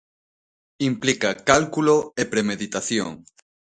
[0.89, 3.11] Implica cálculo e premeditación.